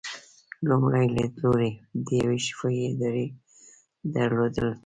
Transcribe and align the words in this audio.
لومړی 0.69 1.05
لیدلوری 1.15 1.71
د 2.05 2.07
یوې 2.21 2.39
شفافې 2.45 2.83
ادارې 2.91 3.25
درلودل 4.15 4.67
دي. 4.73 4.79